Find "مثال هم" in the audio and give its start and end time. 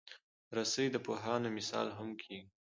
1.57-2.09